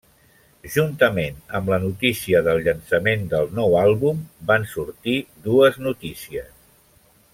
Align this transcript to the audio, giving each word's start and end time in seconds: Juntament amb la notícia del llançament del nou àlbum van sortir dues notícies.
Juntament 0.75 1.35
amb 1.59 1.69
la 1.73 1.77
notícia 1.83 2.41
del 2.47 2.61
llançament 2.67 3.27
del 3.35 3.53
nou 3.59 3.77
àlbum 3.83 4.25
van 4.53 4.67
sortir 4.73 5.19
dues 5.49 5.79
notícies. 5.91 6.51